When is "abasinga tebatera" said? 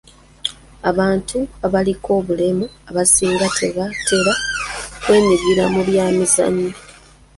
2.89-4.33